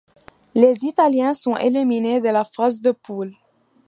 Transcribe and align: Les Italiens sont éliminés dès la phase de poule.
Les 0.55 0.83
Italiens 0.83 1.35
sont 1.35 1.55
éliminés 1.57 2.21
dès 2.21 2.31
la 2.31 2.43
phase 2.43 2.81
de 2.81 2.89
poule. 2.91 3.35